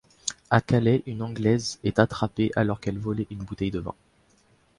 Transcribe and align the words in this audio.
À 0.49 0.61
Calais, 0.61 1.03
une 1.05 1.21
Anglaise 1.21 1.77
est 1.83 1.99
attrapée 1.99 2.51
alors 2.55 2.79
qu'elle 2.79 2.97
volait 2.97 3.27
une 3.29 3.43
bouteille 3.43 3.69
de 3.69 3.77
vin. 3.77 3.93